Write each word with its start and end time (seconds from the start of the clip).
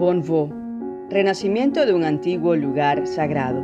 Bonvaux, 0.00 0.50
renacimiento 1.10 1.84
de 1.84 1.92
un 1.92 2.04
antiguo 2.04 2.56
lugar 2.56 3.06
sagrado. 3.06 3.62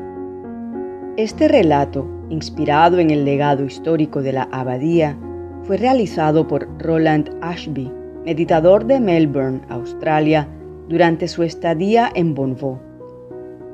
Este 1.16 1.48
relato, 1.48 2.06
inspirado 2.28 2.98
en 2.98 3.10
el 3.10 3.24
legado 3.24 3.64
histórico 3.64 4.20
de 4.20 4.34
la 4.34 4.42
abadía, 4.52 5.16
fue 5.62 5.78
realizado 5.78 6.46
por 6.46 6.68
Roland 6.78 7.30
Ashby, 7.40 7.90
meditador 8.26 8.84
de 8.84 9.00
Melbourne, 9.00 9.62
Australia, 9.70 10.46
durante 10.90 11.26
su 11.26 11.42
estadía 11.42 12.10
en 12.14 12.34
Bonvaux. 12.34 12.82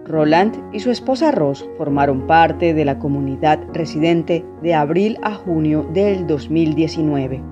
Roland 0.04 0.54
y 0.72 0.78
su 0.78 0.92
esposa 0.92 1.32
Ross 1.32 1.68
formaron 1.76 2.28
parte 2.28 2.74
de 2.74 2.84
la 2.84 3.00
comunidad 3.00 3.58
residente 3.72 4.44
de 4.62 4.72
abril 4.72 5.18
a 5.22 5.34
junio 5.34 5.84
del 5.92 6.28
2019. 6.28 7.51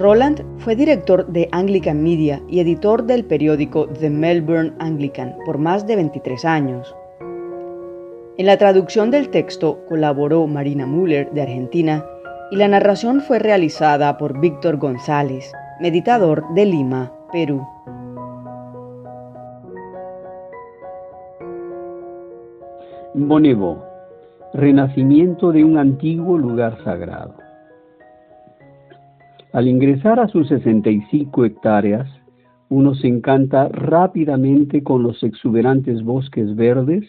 Roland 0.00 0.40
fue 0.56 0.76
director 0.76 1.26
de 1.26 1.50
Anglican 1.52 2.02
Media 2.02 2.40
y 2.48 2.60
editor 2.60 3.04
del 3.04 3.22
periódico 3.22 3.86
The 3.86 4.08
Melbourne 4.08 4.72
Anglican 4.78 5.36
por 5.44 5.58
más 5.58 5.86
de 5.86 5.96
23 5.96 6.42
años. 6.46 6.96
En 8.38 8.46
la 8.46 8.56
traducción 8.56 9.10
del 9.10 9.28
texto 9.28 9.84
colaboró 9.90 10.46
Marina 10.46 10.86
Müller 10.86 11.30
de 11.32 11.42
Argentina 11.42 12.06
y 12.50 12.56
la 12.56 12.68
narración 12.68 13.20
fue 13.20 13.40
realizada 13.40 14.16
por 14.16 14.40
Víctor 14.40 14.78
González, 14.78 15.52
meditador 15.82 16.46
de 16.54 16.64
Lima, 16.64 17.12
Perú. 17.30 17.62
Bonevo, 23.12 23.84
renacimiento 24.54 25.52
de 25.52 25.62
un 25.62 25.76
antiguo 25.76 26.38
lugar 26.38 26.82
sagrado. 26.84 27.39
Al 29.52 29.66
ingresar 29.66 30.20
a 30.20 30.28
sus 30.28 30.46
65 30.46 31.44
hectáreas, 31.44 32.08
uno 32.68 32.94
se 32.94 33.08
encanta 33.08 33.68
rápidamente 33.68 34.84
con 34.84 35.02
los 35.02 35.24
exuberantes 35.24 36.04
bosques 36.04 36.54
verdes 36.54 37.04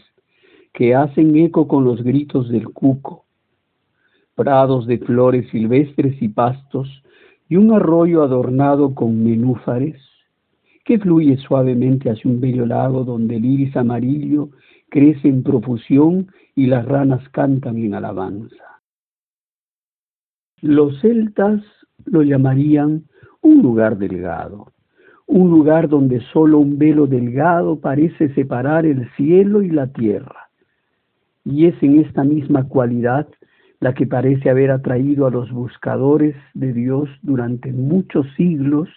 que 0.73 0.95
hacen 0.95 1.35
eco 1.35 1.67
con 1.67 1.83
los 1.83 2.03
gritos 2.03 2.49
del 2.49 2.69
cuco, 2.69 3.25
prados 4.33 4.88
de 4.88 4.97
flores 4.97 5.47
silvestres 5.51 6.19
y 6.19 6.29
pastos, 6.29 7.03
y 7.47 7.57
un 7.57 7.73
arroyo 7.73 8.23
adornado 8.23 8.95
con 8.95 9.23
nenúfares 9.23 10.01
que 10.83 10.97
fluye 10.97 11.38
suavemente 11.38 12.09
hacia 12.09 12.31
un 12.31 12.41
bello 12.41 12.66
lago 12.66 13.03
donde 13.03 13.35
el 13.35 13.45
iris 13.45 13.77
amarillo 13.77 14.49
crece 14.89 15.27
en 15.27 15.44
profusión 15.44 16.31
y 16.55 16.66
las 16.66 16.85
ranas 16.85 17.27
cantan 17.29 17.77
en 17.77 17.94
alabanza. 17.94 18.81
Los 20.61 20.99
celtas 21.01 21.61
lo 22.05 22.23
llamarían 22.23 23.03
un 23.41 23.61
lugar 23.61 23.97
delgado, 23.97 24.71
un 25.27 25.49
lugar 25.49 25.89
donde 25.89 26.21
solo 26.33 26.59
un 26.59 26.77
velo 26.77 27.07
delgado 27.07 27.80
parece 27.80 28.33
separar 28.33 28.85
el 28.85 29.09
cielo 29.16 29.61
y 29.61 29.69
la 29.69 29.88
tierra. 29.88 30.49
Y 31.44 31.66
es 31.66 31.75
en 31.81 31.99
esta 31.99 32.23
misma 32.23 32.67
cualidad 32.67 33.27
la 33.79 33.94
que 33.94 34.05
parece 34.05 34.49
haber 34.49 34.69
atraído 34.69 35.25
a 35.25 35.31
los 35.31 35.52
buscadores 35.52 36.35
de 36.53 36.72
Dios 36.72 37.09
durante 37.23 37.73
muchos 37.73 38.27
siglos, 38.38 38.89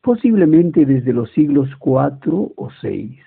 posiblemente 0.00 0.86
desde 0.86 1.12
los 1.12 1.30
siglos 1.32 1.68
cuatro 1.78 2.52
o 2.56 2.70
seis. 2.80 3.18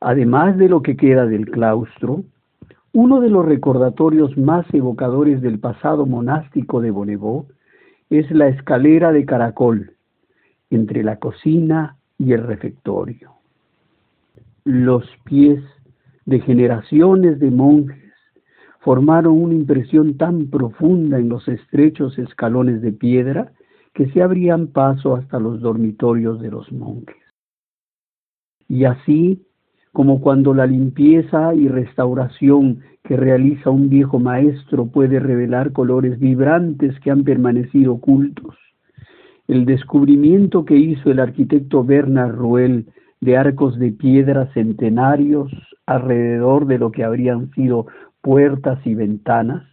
Además 0.00 0.58
de 0.58 0.68
lo 0.68 0.82
que 0.82 0.96
queda 0.96 1.24
del 1.24 1.50
claustro, 1.50 2.24
uno 2.96 3.20
de 3.20 3.28
los 3.28 3.44
recordatorios 3.44 4.38
más 4.38 4.64
evocadores 4.72 5.42
del 5.42 5.58
pasado 5.58 6.06
monástico 6.06 6.80
de 6.80 6.90
Bonnevo 6.90 7.44
es 8.08 8.30
la 8.30 8.48
escalera 8.48 9.12
de 9.12 9.26
caracol 9.26 9.92
entre 10.70 11.02
la 11.02 11.18
cocina 11.18 11.98
y 12.16 12.32
el 12.32 12.44
refectorio. 12.44 13.32
Los 14.64 15.04
pies 15.24 15.62
de 16.24 16.40
generaciones 16.40 17.38
de 17.38 17.50
monjes 17.50 18.14
formaron 18.80 19.42
una 19.42 19.54
impresión 19.54 20.16
tan 20.16 20.46
profunda 20.46 21.18
en 21.18 21.28
los 21.28 21.46
estrechos 21.48 22.18
escalones 22.18 22.80
de 22.80 22.92
piedra 22.92 23.52
que 23.92 24.08
se 24.08 24.22
abrían 24.22 24.68
paso 24.68 25.16
hasta 25.16 25.38
los 25.38 25.60
dormitorios 25.60 26.40
de 26.40 26.50
los 26.50 26.72
monjes. 26.72 27.22
Y 28.68 28.86
así 28.86 29.46
como 29.96 30.20
cuando 30.20 30.52
la 30.52 30.66
limpieza 30.66 31.54
y 31.54 31.68
restauración 31.68 32.80
que 33.02 33.16
realiza 33.16 33.70
un 33.70 33.88
viejo 33.88 34.18
maestro 34.18 34.88
puede 34.88 35.18
revelar 35.20 35.72
colores 35.72 36.18
vibrantes 36.18 37.00
que 37.00 37.10
han 37.10 37.24
permanecido 37.24 37.94
ocultos. 37.94 38.54
El 39.48 39.64
descubrimiento 39.64 40.66
que 40.66 40.76
hizo 40.76 41.10
el 41.10 41.18
arquitecto 41.18 41.82
Bernard 41.82 42.34
Ruel 42.34 42.84
de 43.22 43.38
arcos 43.38 43.78
de 43.78 43.90
piedra 43.90 44.52
centenarios 44.52 45.50
alrededor 45.86 46.66
de 46.66 46.76
lo 46.76 46.92
que 46.92 47.02
habrían 47.02 47.50
sido 47.52 47.86
puertas 48.20 48.78
y 48.86 48.94
ventanas, 48.94 49.64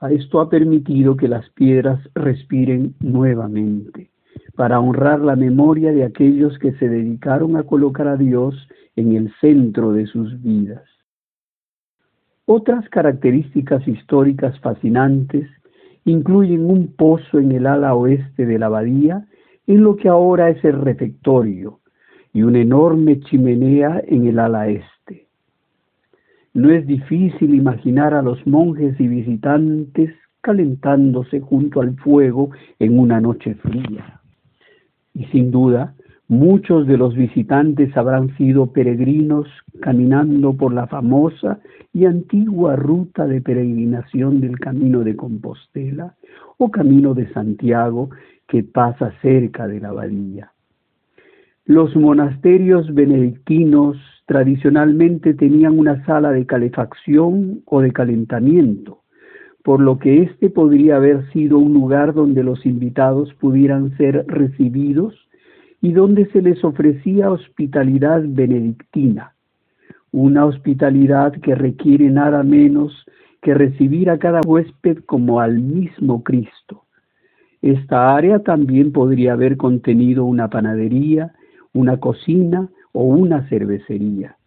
a 0.00 0.10
esto 0.10 0.40
ha 0.40 0.50
permitido 0.50 1.16
que 1.16 1.28
las 1.28 1.48
piedras 1.50 2.00
respiren 2.12 2.96
nuevamente, 2.98 4.10
para 4.56 4.80
honrar 4.80 5.20
la 5.20 5.36
memoria 5.36 5.92
de 5.92 6.04
aquellos 6.04 6.58
que 6.58 6.72
se 6.72 6.88
dedicaron 6.88 7.56
a 7.56 7.62
colocar 7.62 8.08
a 8.08 8.16
Dios 8.16 8.68
en 8.96 9.14
el 9.14 9.32
centro 9.40 9.92
de 9.92 10.06
sus 10.06 10.42
vidas. 10.42 10.82
Otras 12.46 12.88
características 12.88 13.86
históricas 13.86 14.58
fascinantes 14.60 15.48
incluyen 16.04 16.70
un 16.70 16.94
pozo 16.94 17.38
en 17.38 17.52
el 17.52 17.66
ala 17.66 17.94
oeste 17.94 18.46
de 18.46 18.58
la 18.58 18.66
abadía, 18.66 19.26
en 19.66 19.82
lo 19.82 19.96
que 19.96 20.08
ahora 20.08 20.48
es 20.48 20.64
el 20.64 20.80
refectorio, 20.80 21.80
y 22.32 22.42
una 22.42 22.60
enorme 22.60 23.20
chimenea 23.20 24.02
en 24.06 24.26
el 24.26 24.38
ala 24.38 24.68
este. 24.68 25.28
No 26.54 26.70
es 26.70 26.86
difícil 26.86 27.54
imaginar 27.54 28.14
a 28.14 28.22
los 28.22 28.44
monjes 28.46 28.98
y 28.98 29.06
visitantes 29.06 30.14
calentándose 30.40 31.40
junto 31.40 31.80
al 31.80 31.96
fuego 31.96 32.50
en 32.78 32.98
una 32.98 33.20
noche 33.20 33.54
fría. 33.56 34.17
Y 35.18 35.26
sin 35.26 35.50
duda, 35.50 35.94
Muchos 36.30 36.86
de 36.86 36.98
los 36.98 37.14
visitantes 37.14 37.96
habrán 37.96 38.36
sido 38.36 38.70
peregrinos 38.70 39.46
caminando 39.80 40.52
por 40.52 40.74
la 40.74 40.86
famosa 40.86 41.58
y 41.94 42.04
antigua 42.04 42.76
ruta 42.76 43.26
de 43.26 43.40
peregrinación 43.40 44.38
del 44.42 44.58
Camino 44.58 45.04
de 45.04 45.16
Compostela 45.16 46.16
o 46.58 46.70
Camino 46.70 47.14
de 47.14 47.32
Santiago 47.32 48.10
que 48.46 48.62
pasa 48.62 49.14
cerca 49.22 49.66
de 49.66 49.80
la 49.80 49.88
abadía. 49.88 50.52
Los 51.64 51.96
monasterios 51.96 52.92
benedictinos 52.92 53.96
tradicionalmente 54.26 55.32
tenían 55.32 55.78
una 55.78 56.04
sala 56.04 56.30
de 56.30 56.44
calefacción 56.44 57.62
o 57.64 57.80
de 57.80 57.90
calentamiento, 57.90 59.00
por 59.68 59.80
lo 59.80 59.98
que 59.98 60.22
este 60.22 60.48
podría 60.48 60.96
haber 60.96 61.30
sido 61.30 61.58
un 61.58 61.74
lugar 61.74 62.14
donde 62.14 62.42
los 62.42 62.64
invitados 62.64 63.34
pudieran 63.34 63.94
ser 63.98 64.24
recibidos 64.26 65.28
y 65.82 65.92
donde 65.92 66.24
se 66.30 66.40
les 66.40 66.64
ofrecía 66.64 67.30
hospitalidad 67.30 68.22
benedictina, 68.24 69.34
una 70.10 70.46
hospitalidad 70.46 71.32
que 71.42 71.54
requiere 71.54 72.08
nada 72.08 72.42
menos 72.44 73.04
que 73.42 73.52
recibir 73.52 74.08
a 74.08 74.18
cada 74.18 74.40
huésped 74.40 75.00
como 75.04 75.38
al 75.38 75.58
mismo 75.58 76.24
Cristo. 76.24 76.84
Esta 77.60 78.16
área 78.16 78.38
también 78.38 78.90
podría 78.90 79.34
haber 79.34 79.58
contenido 79.58 80.24
una 80.24 80.48
panadería, 80.48 81.34
una 81.74 81.98
cocina 81.98 82.70
o 82.92 83.04
una 83.04 83.46
cervecería. 83.50 84.37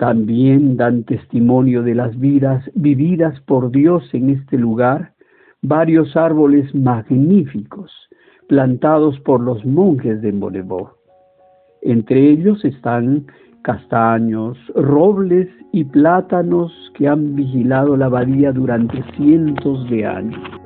También 0.00 0.78
dan 0.78 1.04
testimonio 1.04 1.82
de 1.82 1.94
las 1.94 2.18
vidas 2.18 2.64
vividas 2.74 3.38
por 3.42 3.70
Dios 3.70 4.02
en 4.14 4.30
este 4.30 4.56
lugar 4.56 5.12
varios 5.60 6.16
árboles 6.16 6.74
magníficos, 6.74 7.92
plantados 8.48 9.20
por 9.20 9.42
los 9.42 9.62
monjes 9.66 10.22
de 10.22 10.32
Bonnevo. 10.32 10.94
Entre 11.82 12.30
ellos 12.30 12.64
están 12.64 13.26
castaños, 13.60 14.56
robles 14.74 15.48
y 15.70 15.84
plátanos 15.84 16.72
que 16.94 17.06
han 17.06 17.36
vigilado 17.36 17.94
la 17.94 18.06
abadía 18.06 18.52
durante 18.52 19.04
cientos 19.18 19.86
de 19.90 20.06
años. 20.06 20.59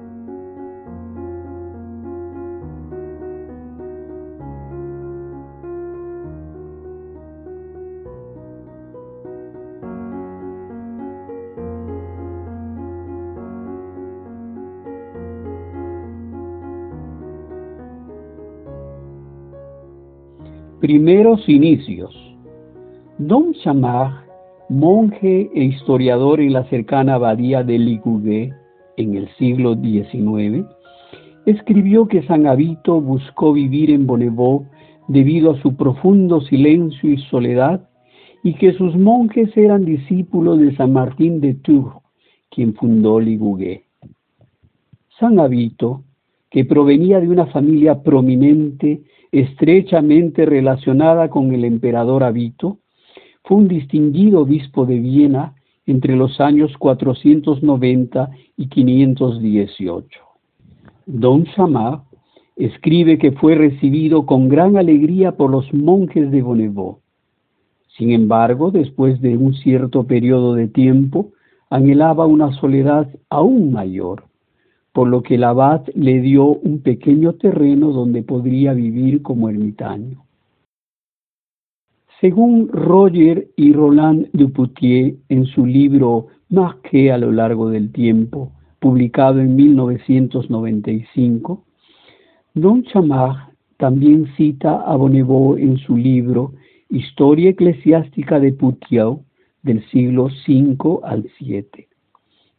Primeros 20.85 21.49
inicios. 21.49 22.15
Don 23.17 23.55
Chamar, 23.55 24.27
monje 24.69 25.51
e 25.55 25.65
historiador 25.65 26.43
en 26.43 26.53
la 26.53 26.65
cercana 26.65 27.15
abadía 27.15 27.63
de 27.63 27.79
Ligouguet 27.79 28.53
en 28.99 29.17
el 29.17 29.27
siglo 29.39 29.77
XIX, 29.77 30.67
escribió 31.47 32.07
que 32.07 32.23
San 32.25 32.47
Avito 32.47 33.01
buscó 33.01 33.55
vivir 33.55 33.93
en 33.93 34.07
Bonneveau 34.07 34.67
debido 35.09 35.53
a 35.53 35.63
su 35.63 35.75
profundo 35.75 36.43
silencio 36.43 37.15
y 37.15 37.17
soledad 37.31 37.89
y 38.43 38.53
que 38.53 38.75
sus 38.75 38.95
monjes 38.95 39.57
eran 39.57 39.87
discípulos 39.87 40.59
de 40.59 40.77
San 40.77 40.93
Martín 40.93 41.41
de 41.41 41.55
Tours, 41.55 41.97
quien 42.51 42.75
fundó 42.75 43.21
Ligugé. 43.21 43.85
San 45.19 45.39
Avito, 45.39 46.05
que 46.51 46.67
provenía 46.67 47.21
de 47.21 47.31
una 47.31 47.47
familia 47.47 48.03
prominente, 48.03 49.01
estrechamente 49.35 50.47
relacionada 50.47 51.29
con 51.29 51.53
el 51.53 51.65
emperador 51.65 52.23
Avito, 52.23 52.79
fue 53.43 53.57
un 53.57 53.69
distinguido 53.69 54.43
obispo 54.43 54.87
de 54.87 55.01
Viena 55.01 55.55
entre 55.87 56.15
los 56.15 56.41
años 56.41 56.73
490 56.79 58.31
y 58.57 58.69
518. 58.69 60.21
Don 61.07 61.45
Chamar 61.47 62.03
escribe 62.55 63.19
que 63.19 63.33
fue 63.33 63.57
recibido 63.57 64.25
con 64.25 64.49
gran 64.49 64.77
alegría 64.77 65.33
por 65.33 65.51
los 65.51 65.75
monjes 65.75 66.31
de 66.31 66.41
Bonneveau. 66.41 67.01
Sin 67.99 68.13
embargo, 68.13 68.71
después 68.71 69.21
de 69.21 69.37
un 69.37 69.55
cierto 69.55 70.05
periodo 70.05 70.55
de 70.55 70.69
tiempo, 70.69 71.33
anhelaba 71.71 72.25
una 72.27 72.53
soledad 72.53 73.09
aún 73.31 73.73
mayor, 73.73 74.27
por 74.95 75.09
lo 75.09 75.23
que 75.25 75.35
el 75.35 75.43
abad 75.43 75.83
le 75.97 76.21
dio 76.21 76.47
un 76.47 76.81
pequeño 76.81 77.33
terreno 77.33 77.91
donde 77.91 78.23
podría 78.23 78.73
vivir 78.73 79.23
como 79.23 79.49
ermitaño. 79.49 80.25
Según 82.21 82.69
Roger 82.69 83.49
y 83.57 83.73
Roland 83.73 84.29
Duputier 84.33 85.17
en 85.29 85.47
su 85.47 85.67
libro 85.67 86.29
Marqué 86.49 87.11
a 87.11 87.19
lo 87.19 87.33
largo 87.33 87.71
del 87.71 87.91
tiempo, 87.91 88.53
publicado 88.79 89.41
en 89.41 89.57
1995, 89.57 91.65
Don 92.55 92.85
Chamard 92.85 93.49
también 93.79 94.29
cita 94.37 94.81
a 94.81 94.95
Bonneveau 94.95 95.57
en 95.57 95.77
su 95.79 95.97
libro 95.97 96.53
Historia 96.89 97.51
eclesiástica 97.51 98.39
de 98.39 98.53
Poutier 98.53 99.17
del 99.65 99.85
siglo 99.91 100.29
V 100.47 101.01
al 101.03 101.29
VII, 101.41 101.89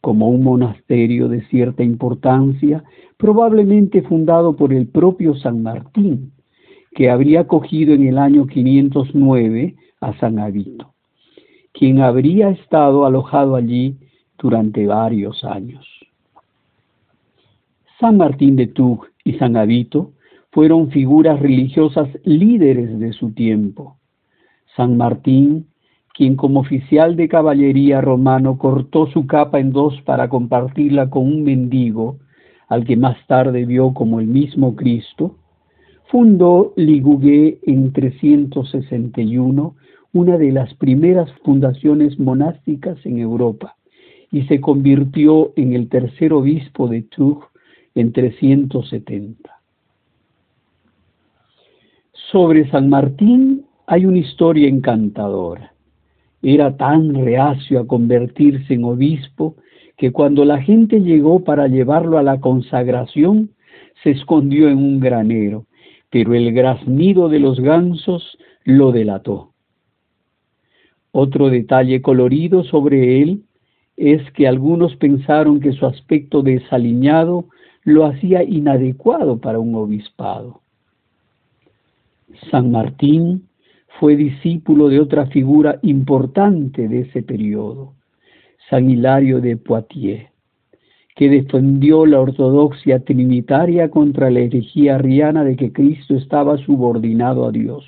como 0.06 0.28
un 0.28 0.44
monasterio 0.44 1.26
de 1.26 1.44
cierta 1.48 1.82
importancia, 1.82 2.84
probablemente 3.16 4.02
fundado 4.02 4.54
por 4.54 4.72
el 4.72 4.86
propio 4.86 5.34
San 5.34 5.64
Martín, 5.64 6.30
que 6.92 7.10
habría 7.10 7.40
acogido 7.40 7.92
en 7.92 8.06
el 8.06 8.16
año 8.16 8.46
509 8.46 9.74
a 10.00 10.16
San 10.20 10.38
Avito, 10.38 10.94
quien 11.72 12.02
habría 12.02 12.50
estado 12.50 13.04
alojado 13.04 13.56
allí 13.56 13.96
durante 14.38 14.86
varios 14.86 15.42
años. 15.42 15.84
San 17.98 18.16
Martín 18.16 18.54
de 18.54 18.68
Tours 18.68 19.10
y 19.24 19.32
San 19.32 19.56
Avito 19.56 20.12
fueron 20.52 20.92
figuras 20.92 21.40
religiosas 21.40 22.08
líderes 22.22 22.96
de 23.00 23.12
su 23.12 23.32
tiempo. 23.32 23.96
San 24.76 24.96
Martín, 24.96 25.66
quien 26.16 26.34
como 26.34 26.60
oficial 26.60 27.14
de 27.14 27.28
caballería 27.28 28.00
romano 28.00 28.56
cortó 28.56 29.06
su 29.08 29.26
capa 29.26 29.60
en 29.60 29.70
dos 29.70 30.00
para 30.02 30.30
compartirla 30.30 31.10
con 31.10 31.26
un 31.26 31.44
mendigo, 31.44 32.16
al 32.68 32.86
que 32.86 32.96
más 32.96 33.18
tarde 33.26 33.66
vio 33.66 33.92
como 33.92 34.18
el 34.18 34.26
mismo 34.26 34.74
Cristo, 34.74 35.36
fundó 36.06 36.72
Ligugé 36.76 37.58
en 37.64 37.92
361, 37.92 39.74
una 40.14 40.38
de 40.38 40.52
las 40.52 40.72
primeras 40.74 41.30
fundaciones 41.44 42.18
monásticas 42.18 42.96
en 43.04 43.18
Europa, 43.18 43.76
y 44.32 44.44
se 44.44 44.58
convirtió 44.58 45.52
en 45.56 45.74
el 45.74 45.90
tercer 45.90 46.32
obispo 46.32 46.88
de 46.88 47.02
Tours 47.02 47.46
en 47.94 48.12
370. 48.12 49.50
Sobre 52.32 52.70
San 52.70 52.88
Martín 52.88 53.66
hay 53.86 54.06
una 54.06 54.18
historia 54.18 54.66
encantadora. 54.66 55.75
Era 56.42 56.76
tan 56.76 57.14
reacio 57.14 57.80
a 57.80 57.86
convertirse 57.86 58.74
en 58.74 58.84
obispo 58.84 59.56
que 59.96 60.12
cuando 60.12 60.44
la 60.44 60.60
gente 60.60 61.00
llegó 61.00 61.42
para 61.44 61.68
llevarlo 61.68 62.18
a 62.18 62.22
la 62.22 62.40
consagración, 62.40 63.50
se 64.02 64.10
escondió 64.10 64.68
en 64.68 64.78
un 64.78 65.00
granero, 65.00 65.66
pero 66.10 66.34
el 66.34 66.52
graznido 66.52 67.28
de 67.28 67.40
los 67.40 67.60
gansos 67.60 68.38
lo 68.64 68.92
delató. 68.92 69.52
Otro 71.12 71.48
detalle 71.48 72.02
colorido 72.02 72.62
sobre 72.64 73.22
él 73.22 73.44
es 73.96 74.20
que 74.32 74.46
algunos 74.46 74.94
pensaron 74.96 75.60
que 75.60 75.72
su 75.72 75.86
aspecto 75.86 76.42
desaliñado 76.42 77.46
lo 77.84 78.04
hacía 78.04 78.42
inadecuado 78.42 79.38
para 79.38 79.58
un 79.58 79.74
obispado. 79.76 80.60
San 82.50 82.70
Martín 82.70 83.48
fue 83.98 84.16
discípulo 84.16 84.88
de 84.88 85.00
otra 85.00 85.26
figura 85.26 85.78
importante 85.82 86.88
de 86.88 87.00
ese 87.00 87.22
periodo, 87.22 87.94
San 88.68 88.90
Hilario 88.90 89.40
de 89.40 89.56
Poitiers, 89.56 90.30
que 91.14 91.30
defendió 91.30 92.04
la 92.04 92.20
ortodoxia 92.20 93.00
trinitaria 93.04 93.90
contra 93.90 94.30
la 94.30 94.40
herejía 94.40 94.96
arriana 94.96 95.44
de 95.44 95.56
que 95.56 95.72
Cristo 95.72 96.14
estaba 96.14 96.58
subordinado 96.58 97.46
a 97.46 97.52
Dios. 97.52 97.86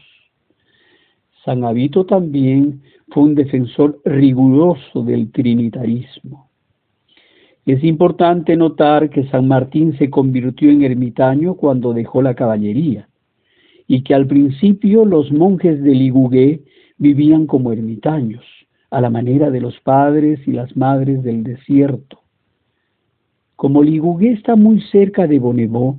San 1.45 1.65
Avito 1.65 2.07
también 2.07 2.83
fue 3.09 3.25
un 3.25 3.35
defensor 3.35 4.01
riguroso 4.05 5.03
del 5.03 5.31
trinitarismo. 5.31 6.49
Es 7.67 7.85
importante 7.85 8.57
notar 8.57 9.11
que 9.11 9.29
San 9.29 9.47
Martín 9.47 9.97
se 9.99 10.09
convirtió 10.09 10.71
en 10.71 10.85
ermitaño 10.85 11.55
cuando 11.55 11.93
dejó 11.93 12.23
la 12.23 12.35
caballería 12.35 13.08
y 13.89 14.03
que 14.03 14.15
al 14.15 14.27
principio 14.27 15.07
los 15.07 15.33
monjes 15.33 15.83
de 15.83 15.95
Ligugé 15.95 16.61
vivían 16.99 17.47
como 17.47 17.73
ermitaños, 17.73 18.45
a 18.91 19.01
la 19.01 19.11
manera 19.11 19.51
de 19.51 19.61
los 19.61 19.81
padres 19.81 20.47
y 20.47 20.53
las 20.53 20.77
madres 20.77 21.23
del 21.23 21.43
desierto. 21.43 22.21
Como 23.57 23.83
Ligugé 23.83 24.33
está 24.33 24.57
muy 24.57 24.81
cerca 24.83 25.27
de 25.27 25.39
Bonneveau, 25.39 25.99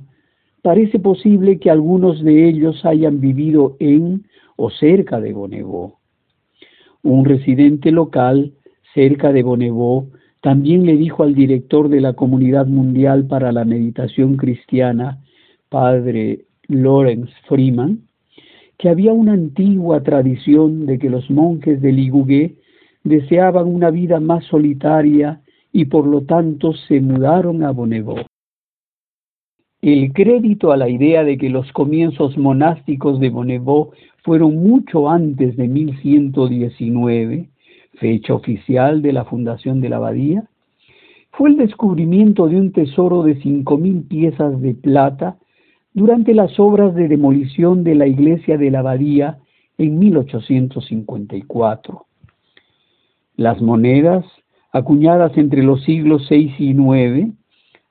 parece 0.62 0.98
posible 0.98 1.58
que 1.58 1.70
algunos 1.70 2.22
de 2.22 2.48
ellos 2.48 2.84
hayan 2.84 3.20
vivido 3.20 3.76
en 3.80 4.24
o 4.56 4.70
cerca 4.70 5.20
de 5.20 5.32
Bonneveau. 5.32 5.96
Un 7.02 7.24
residente 7.24 7.90
local 7.90 8.52
cerca 8.94 9.32
de 9.32 9.42
Bonneveau 9.42 10.10
también 10.42 10.86
le 10.86 10.96
dijo 10.96 11.22
al 11.22 11.34
director 11.34 11.88
de 11.88 12.00
la 12.00 12.12
Comunidad 12.12 12.66
Mundial 12.66 13.26
para 13.26 13.52
la 13.52 13.64
Meditación 13.64 14.36
Cristiana, 14.36 15.18
padre 15.68 16.46
Lawrence 16.70 17.32
Freeman, 17.46 18.00
que 18.78 18.88
había 18.88 19.12
una 19.12 19.34
antigua 19.34 20.02
tradición 20.02 20.86
de 20.86 20.98
que 20.98 21.10
los 21.10 21.30
monjes 21.30 21.82
de 21.82 21.92
Ligugé 21.92 22.54
deseaban 23.04 23.66
una 23.66 23.90
vida 23.90 24.20
más 24.20 24.44
solitaria 24.46 25.42
y 25.72 25.84
por 25.84 26.06
lo 26.06 26.22
tanto 26.22 26.72
se 26.72 27.00
mudaron 27.00 27.62
a 27.62 27.70
Bonneveau. 27.70 28.24
El 29.82 30.12
crédito 30.12 30.72
a 30.72 30.76
la 30.76 30.88
idea 30.88 31.24
de 31.24 31.36
que 31.36 31.50
los 31.50 31.70
comienzos 31.72 32.36
monásticos 32.38 33.20
de 33.20 33.30
Bonneveau 33.30 33.92
fueron 34.22 34.56
mucho 34.56 35.08
antes 35.08 35.56
de 35.56 35.68
1119 35.68 37.50
fecha 38.00 38.34
oficial 38.34 39.02
de 39.02 39.12
la 39.12 39.24
fundación 39.26 39.80
de 39.80 39.90
la 39.90 39.96
abadía, 39.96 40.44
fue 41.32 41.50
el 41.50 41.58
descubrimiento 41.58 42.48
de 42.48 42.56
un 42.56 42.72
tesoro 42.72 43.22
de 43.22 43.40
cinco 43.40 43.76
mil 43.76 44.02
piezas 44.02 44.60
de 44.60 44.74
plata 44.74 45.36
durante 45.92 46.34
las 46.34 46.58
obras 46.60 46.94
de 46.94 47.08
demolición 47.08 47.84
de 47.84 47.94
la 47.94 48.06
iglesia 48.06 48.56
de 48.56 48.70
la 48.70 48.78
abadía 48.80 49.38
en 49.78 49.98
1854. 49.98 52.06
Las 53.36 53.62
monedas, 53.62 54.24
acuñadas 54.72 55.36
entre 55.36 55.62
los 55.62 55.82
siglos 55.84 56.26
VI 56.30 56.54
y 56.58 56.70
IX, 56.70 57.32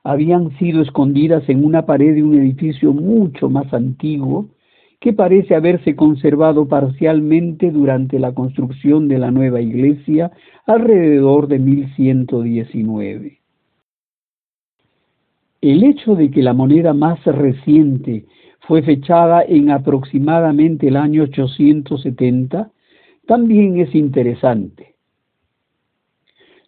habían 0.02 0.56
sido 0.58 0.82
escondidas 0.82 1.48
en 1.48 1.64
una 1.64 1.84
pared 1.84 2.14
de 2.14 2.22
un 2.22 2.34
edificio 2.34 2.92
mucho 2.92 3.50
más 3.50 3.72
antiguo 3.74 4.48
que 5.00 5.12
parece 5.12 5.54
haberse 5.54 5.96
conservado 5.96 6.68
parcialmente 6.68 7.70
durante 7.70 8.18
la 8.18 8.32
construcción 8.32 9.08
de 9.08 9.18
la 9.18 9.30
nueva 9.30 9.60
iglesia 9.60 10.30
alrededor 10.66 11.48
de 11.48 11.58
1119. 11.58 13.39
El 15.60 15.84
hecho 15.84 16.14
de 16.14 16.30
que 16.30 16.42
la 16.42 16.54
moneda 16.54 16.94
más 16.94 17.22
reciente 17.24 18.26
fue 18.60 18.82
fechada 18.82 19.42
en 19.42 19.70
aproximadamente 19.70 20.88
el 20.88 20.96
año 20.96 21.24
870 21.24 22.70
también 23.26 23.78
es 23.78 23.94
interesante. 23.94 24.94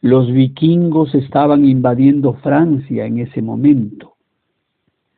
Los 0.00 0.32
vikingos 0.32 1.14
estaban 1.14 1.64
invadiendo 1.64 2.34
Francia 2.34 3.06
en 3.06 3.18
ese 3.18 3.40
momento 3.40 4.12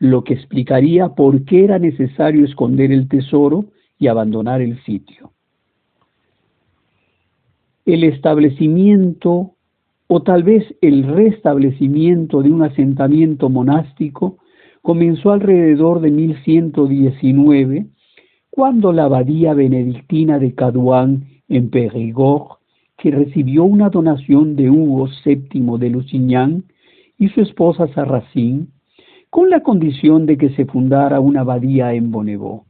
lo 0.05 0.23
que 0.23 0.35
explicaría 0.35 1.09
por 1.09 1.45
qué 1.45 1.65
era 1.65 1.79
necesario 1.79 2.45
esconder 2.45 2.93
el 2.93 3.09
tesoro 3.09 3.67
y 3.99 4.09
abandonar 4.09 4.61
el 4.61 4.83
sitio. 4.85 5.33
El 7.87 8.05
establecimiento 8.05 9.55
o 10.07 10.23
tal 10.23 10.43
vez 10.43 10.65
el 10.81 11.05
restablecimiento 11.05 12.43
de 12.43 12.51
un 12.51 12.63
asentamiento 12.63 13.49
monástico 13.49 14.39
comenzó 14.83 15.33
alrededor 15.33 16.01
de 16.01 16.11
1119, 16.11 17.87
cuando 18.51 18.93
la 18.93 19.05
abadía 19.05 19.55
benedictina 19.55 20.39
de 20.39 20.55
Cadouan 20.55 21.25
en 21.49 21.71
Périgord, 21.71 22.59
que 22.99 23.11
recibió 23.11 23.65
una 23.65 23.89
donación 23.89 24.57
de 24.57 24.71
Hugo 24.71 25.09
VII 25.25 25.79
de 25.79 25.91
Lusignan 25.91 26.65
y 27.19 27.29
su 27.29 27.41
esposa 27.41 27.89
Sarracín, 27.95 28.69
con 29.31 29.51
la 29.51 29.61
condición 29.61 30.27
de 30.27 30.37
que 30.37 30.51
se 30.51 30.67
fundara 30.67 31.19
una 31.19 31.41
abadía 31.41 31.93
en 31.95 32.13
Bonnevaux. 32.13 32.65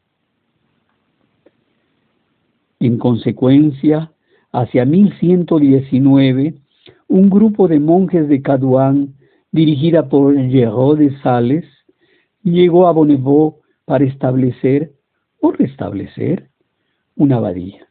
En 2.80 2.96
consecuencia, 2.96 4.12
hacia 4.52 4.84
1119, 4.84 6.54
un 7.08 7.30
grupo 7.30 7.68
de 7.68 7.80
monjes 7.80 8.28
de 8.28 8.42
Cadouan, 8.42 9.14
dirigida 9.52 10.08
por 10.08 10.34
Géraud 10.34 10.98
de 10.98 11.16
Sales, 11.20 11.64
llegó 12.42 12.86
a 12.86 12.92
Bonnevaux 12.92 13.56
para 13.84 14.04
establecer 14.04 14.92
o 15.40 15.52
restablecer 15.52 16.48
una 17.16 17.36
abadía. 17.36 17.86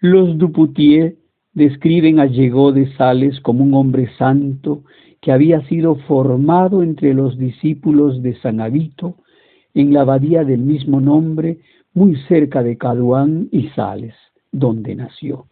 Los 0.00 0.36
Duputier 0.38 1.16
describen 1.54 2.20
a 2.20 2.26
Llegó 2.26 2.70
de 2.72 2.92
Sales 2.96 3.40
como 3.40 3.64
un 3.64 3.74
hombre 3.74 4.10
santo 4.18 4.84
que 5.20 5.32
había 5.32 5.66
sido 5.68 5.96
formado 5.96 6.82
entre 6.82 7.14
los 7.14 7.38
discípulos 7.38 8.22
de 8.22 8.36
San 8.40 8.60
Avito 8.60 9.16
en 9.74 9.92
la 9.92 10.02
abadía 10.02 10.44
del 10.44 10.60
mismo 10.60 11.00
nombre, 11.00 11.58
muy 11.94 12.16
cerca 12.28 12.62
de 12.62 12.76
Caduán 12.76 13.48
y 13.50 13.68
Sales, 13.70 14.14
donde 14.52 14.94
nació. 14.94 15.46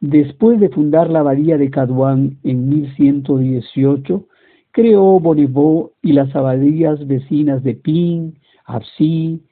Después 0.00 0.60
de 0.60 0.68
fundar 0.68 1.10
la 1.10 1.20
abadía 1.20 1.58
de 1.58 1.70
Caduán 1.70 2.38
en 2.44 2.68
1118, 2.68 4.26
creó 4.70 5.18
Bonnevaux 5.18 5.92
y 6.02 6.12
las 6.12 6.34
abadías 6.36 7.04
vecinas 7.06 7.64
de 7.64 7.74
Pin, 7.74 8.38
Absy, 8.64 9.42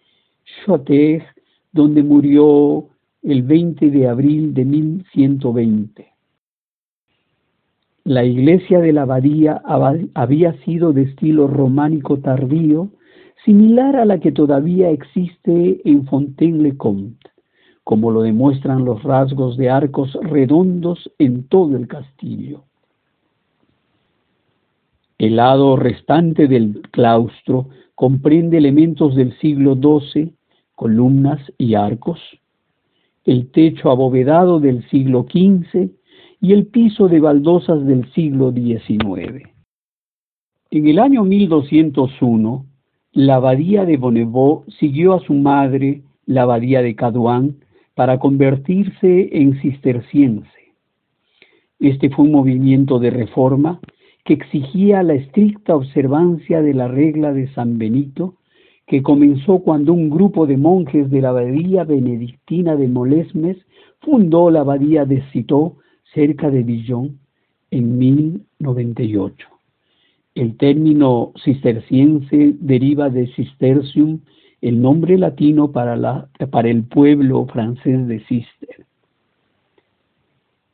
Choteg, 0.64 1.24
donde 1.72 2.02
murió 2.02 2.88
el 3.22 3.42
20 3.42 3.90
de 3.90 4.06
abril 4.06 4.54
de 4.54 4.64
1120. 4.64 6.06
La 8.04 8.24
iglesia 8.24 8.78
de 8.78 8.92
la 8.92 9.02
abadía 9.02 9.60
había 10.14 10.52
sido 10.64 10.92
de 10.92 11.02
estilo 11.02 11.48
románico 11.48 12.18
tardío, 12.18 12.90
similar 13.44 13.96
a 13.96 14.04
la 14.04 14.20
que 14.20 14.30
todavía 14.30 14.90
existe 14.90 15.80
en 15.84 16.06
Fontaine-le-Comte, 16.06 17.25
como 17.86 18.10
lo 18.10 18.22
demuestran 18.22 18.84
los 18.84 19.04
rasgos 19.04 19.56
de 19.56 19.70
arcos 19.70 20.18
redondos 20.20 21.08
en 21.20 21.44
todo 21.44 21.76
el 21.76 21.86
castillo. 21.86 22.64
El 25.18 25.36
lado 25.36 25.76
restante 25.76 26.48
del 26.48 26.82
claustro 26.90 27.68
comprende 27.94 28.58
elementos 28.58 29.14
del 29.14 29.38
siglo 29.38 29.76
XII, 29.76 30.32
columnas 30.74 31.40
y 31.58 31.74
arcos, 31.74 32.18
el 33.24 33.52
techo 33.52 33.92
abovedado 33.92 34.58
del 34.58 34.82
siglo 34.90 35.24
XV 35.30 35.88
y 36.40 36.54
el 36.54 36.66
piso 36.66 37.06
de 37.06 37.20
baldosas 37.20 37.86
del 37.86 38.12
siglo 38.14 38.50
XIX. 38.50 39.48
En 40.72 40.88
el 40.88 40.98
año 40.98 41.22
1201, 41.22 42.66
la 43.12 43.36
abadía 43.36 43.84
de 43.84 43.96
Bonnevaux 43.96 44.64
siguió 44.80 45.14
a 45.14 45.20
su 45.20 45.34
madre, 45.34 46.02
la 46.26 46.42
abadía 46.42 46.82
de 46.82 46.96
Cadouan, 46.96 47.58
para 47.96 48.18
convertirse 48.18 49.30
en 49.32 49.58
cisterciense. 49.60 50.74
Este 51.80 52.10
fue 52.10 52.26
un 52.26 52.32
movimiento 52.32 52.98
de 52.98 53.08
reforma 53.08 53.80
que 54.22 54.34
exigía 54.34 55.02
la 55.02 55.14
estricta 55.14 55.74
observancia 55.74 56.60
de 56.60 56.74
la 56.74 56.88
regla 56.88 57.32
de 57.32 57.48
San 57.54 57.78
Benito 57.78 58.34
que 58.86 59.02
comenzó 59.02 59.60
cuando 59.60 59.94
un 59.94 60.10
grupo 60.10 60.46
de 60.46 60.58
monjes 60.58 61.10
de 61.10 61.22
la 61.22 61.30
abadía 61.30 61.84
benedictina 61.84 62.76
de 62.76 62.86
Molesmes 62.86 63.56
fundó 64.00 64.50
la 64.50 64.60
abadía 64.60 65.06
de 65.06 65.22
Citeaux, 65.32 65.78
cerca 66.12 66.50
de 66.50 66.64
Dijon, 66.64 67.18
en 67.70 67.98
1098. 67.98 69.48
El 70.34 70.56
término 70.58 71.32
cisterciense 71.42 72.54
deriva 72.60 73.08
de 73.08 73.26
cistercium, 73.28 74.20
el 74.66 74.82
nombre 74.82 75.16
latino 75.16 75.70
para, 75.70 75.94
la, 75.94 76.28
para 76.50 76.68
el 76.68 76.82
pueblo 76.82 77.46
francés 77.46 78.08
de 78.08 78.18
Cister. 78.26 78.84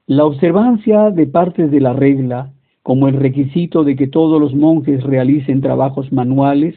La 0.07 0.25
observancia 0.25 1.11
de 1.11 1.27
partes 1.27 1.71
de 1.71 1.79
la 1.79 1.93
regla, 1.93 2.53
como 2.83 3.07
el 3.07 3.17
requisito 3.17 3.85
de 3.85 3.95
que 3.95 4.07
todos 4.07 4.41
los 4.41 4.55
monjes 4.55 5.03
realicen 5.03 5.61
trabajos 5.61 6.11
manuales, 6.11 6.75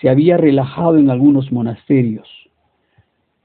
se 0.00 0.08
había 0.08 0.38
relajado 0.38 0.98
en 0.98 1.10
algunos 1.10 1.52
monasterios. 1.52 2.28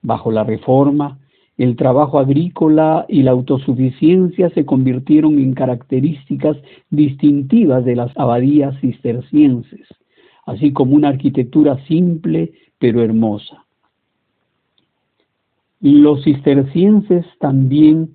Bajo 0.01 0.31
la 0.31 0.43
reforma, 0.43 1.19
el 1.59 1.75
trabajo 1.75 2.17
agrícola 2.17 3.05
y 3.07 3.21
la 3.21 3.31
autosuficiencia 3.31 4.50
se 4.50 4.65
convirtieron 4.65 5.38
en 5.38 5.53
características 5.53 6.57
distintivas 6.89 7.85
de 7.85 7.97
las 7.97 8.12
abadías 8.17 8.75
cistercienses, 8.81 9.88
así 10.47 10.74
como 10.74 10.95
una 10.95 11.09
arquitectura 11.09 11.77
simple 11.88 12.51
pero 12.86 13.01
hermosa. 13.01 13.65
Los 15.82 16.24
cistercienses 16.24 17.25
también 17.39 18.12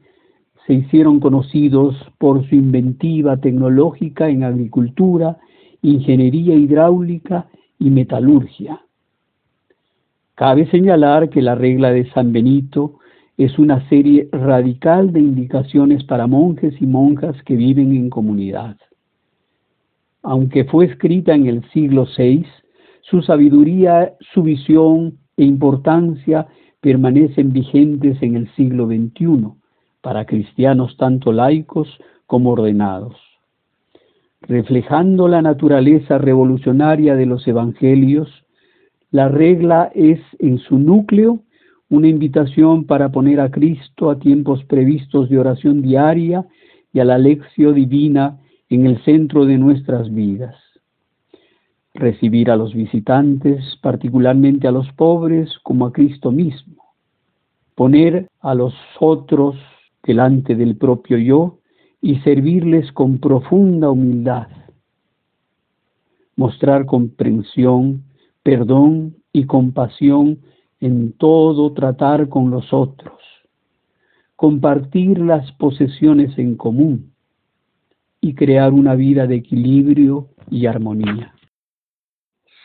se 0.65 0.75
hicieron 0.75 1.19
conocidos 1.19 1.97
por 2.19 2.49
su 2.49 2.55
inventiva 2.55 3.37
tecnológica 3.39 4.29
en 4.29 4.45
agricultura, 4.45 5.39
ingeniería 5.83 6.55
hidráulica 6.55 7.49
y 7.81 7.91
metalurgia. 7.91 8.81
Cabe 10.37 10.71
señalar 10.71 11.31
que 11.31 11.43
la 11.43 11.57
regla 11.57 11.91
de 11.91 12.09
San 12.13 12.33
Benito 12.33 13.01
es 13.37 13.59
una 13.59 13.89
serie 13.89 14.29
radical 14.31 15.13
de 15.13 15.19
indicaciones 15.19 16.05
para 16.05 16.29
monjes 16.29 16.81
y 16.81 16.87
monjas 16.87 17.43
que 17.43 17.57
viven 17.57 17.91
en 17.97 18.09
comunidad. 18.09 18.77
Aunque 20.23 20.65
fue 20.65 20.85
escrita 20.85 21.35
en 21.35 21.49
el 21.49 21.69
siglo 21.73 22.07
VI, 22.17 22.47
su 23.11 23.23
sabiduría, 23.23 24.15
su 24.33 24.43
visión 24.43 25.19
e 25.37 25.45
importancia 25.45 26.47
permanecen 26.81 27.53
vigentes 27.53 28.23
en 28.23 28.37
el 28.37 28.49
siglo 28.55 28.87
XXI 28.87 29.49
para 30.01 30.25
cristianos 30.25 30.97
tanto 30.97 31.33
laicos 31.33 31.89
como 32.27 32.51
ordenados 32.51 33.17
reflejando 34.43 35.29
la 35.29 35.43
naturaleza 35.43 36.19
revolucionaria 36.19 37.15
de 37.15 37.27
los 37.27 37.47
evangelios, 37.47 38.29
la 39.11 39.29
regla 39.29 39.91
es 39.95 40.21
en 40.39 40.59
su 40.59 40.79
núcleo 40.79 41.41
una 41.89 42.09
invitación 42.09 42.85
para 42.85 43.11
poner 43.11 43.41
a 43.41 43.51
Cristo 43.51 44.11
a 44.11 44.19
tiempos 44.19 44.65
previstos 44.65 45.29
de 45.29 45.39
oración 45.39 45.83
diaria 45.83 46.47
y 46.93 47.01
a 47.01 47.05
la 47.05 47.19
lección 47.19 47.75
divina 47.75 48.39
en 48.69 48.87
el 48.87 49.03
centro 49.05 49.45
de 49.45 49.59
nuestras 49.59 50.13
vidas. 50.13 50.55
Recibir 51.95 52.51
a 52.51 52.57
los 52.57 52.73
visitantes, 52.75 53.77
particularmente 53.83 54.69
a 54.69 54.73
los 54.73 54.91
pobres, 54.93 55.59
como 55.63 55.87
a 55.87 55.93
Cristo 55.93 56.31
mismo. 56.31 56.95
Poner 57.75 58.29
a 58.41 58.55
los 58.55 58.75
otros 59.01 59.57
delante 60.03 60.55
del 60.55 60.77
propio 60.77 61.19
yo 61.19 61.59
y 62.01 62.17
servirles 62.21 62.93
con 62.93 63.19
profunda 63.19 63.91
humildad. 63.91 64.49
Mostrar 66.37 66.87
comprensión, 66.87 68.05
perdón 68.43 69.17
y 69.33 69.45
compasión 69.45 70.39
en 70.81 71.13
todo 71.13 71.73
tratar 71.73 72.29
con 72.29 72.51
los 72.51 72.73
otros. 72.73 73.21
Compartir 74.37 75.19
las 75.19 75.53
posesiones 75.53 76.39
en 76.39 76.57
común 76.57 77.13
y 78.21 78.35
crear 78.35 78.73
una 78.73 78.95
vida 78.95 79.27
de 79.27 79.37
equilibrio 79.37 80.29
y 80.51 80.67
armonía. 80.67 81.35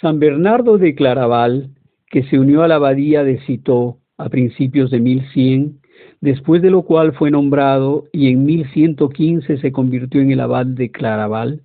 San 0.05 0.19
Bernardo 0.19 0.77
de 0.77 0.93
Claraval, 0.93 1.71
que 2.11 2.21
se 2.25 2.37
unió 2.37 2.61
a 2.61 2.67
la 2.67 2.75
abadía 2.75 3.23
de 3.23 3.39
Citeaux 3.39 3.97
a 4.19 4.29
principios 4.29 4.91
de 4.91 4.99
1100, 4.99 5.79
después 6.21 6.61
de 6.61 6.69
lo 6.69 6.83
cual 6.83 7.13
fue 7.13 7.31
nombrado 7.31 8.05
y 8.13 8.27
en 8.27 8.45
1115 8.45 9.57
se 9.57 9.71
convirtió 9.71 10.21
en 10.21 10.29
el 10.29 10.41
abad 10.41 10.67
de 10.67 10.91
Claraval, 10.91 11.63